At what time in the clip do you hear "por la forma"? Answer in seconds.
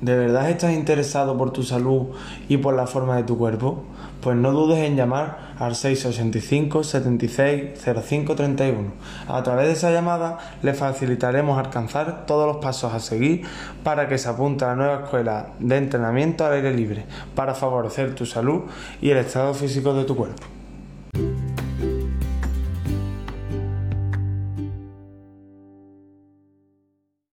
2.56-3.16